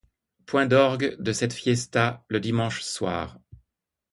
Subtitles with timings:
[0.47, 3.37] Point d'orgue de cette fiesta, le dimanche soir.